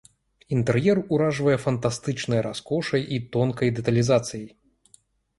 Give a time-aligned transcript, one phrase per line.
[0.55, 4.49] Інтэр'ер уражвае фантастычнай раскошай і тонкай дэталізацыяй.